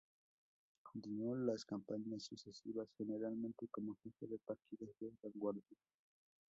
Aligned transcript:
Continuó 0.81 1.35
las 1.35 1.63
campañas 1.63 2.23
sucesivas, 2.23 2.89
generalmente 2.97 3.67
como 3.69 3.97
jefe 4.03 4.25
de 4.25 4.39
partidas 4.39 4.89
de 4.99 5.11
vanguardia. 5.21 5.77